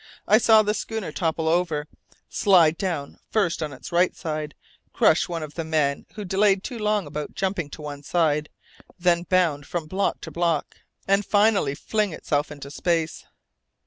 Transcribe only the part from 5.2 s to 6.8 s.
one of the men who delayed too